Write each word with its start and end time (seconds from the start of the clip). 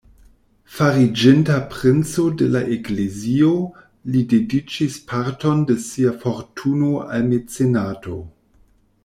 Fariĝinta 0.75 1.57
princo 1.73 2.23
de 2.41 2.47
la 2.55 2.61
Eklezio, 2.77 3.51
li 4.15 4.25
dediĉis 4.33 4.97
parton 5.13 5.63
de 5.73 5.77
sia 5.91 6.17
fortuno 6.25 6.91
al 7.05 7.31
mecenato. 7.31 8.19